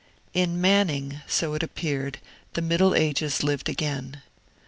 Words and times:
In 0.33 0.59
Manning, 0.59 1.21
so 1.27 1.53
it 1.53 1.61
appeared, 1.61 2.17
the 2.53 2.61
Middle 2.63 2.95
Ages 2.95 3.43
lived 3.43 3.69
again. 3.69 4.23